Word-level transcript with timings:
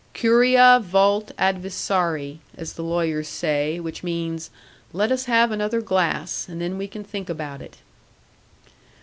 'Curia 0.15 0.81
vult 0.83 1.31
advisari,' 1.37 2.39
as 2.57 2.73
the 2.73 2.81
lawyers 2.81 3.27
say; 3.27 3.79
which 3.79 4.01
means, 4.03 4.49
'Let 4.93 5.11
us 5.11 5.25
have 5.25 5.51
another 5.51 5.79
glass, 5.79 6.49
and 6.49 6.59
then 6.59 6.79
we 6.79 6.87
can 6.87 7.03
think 7.03 7.29
about 7.29 7.61
it.' 7.61 7.77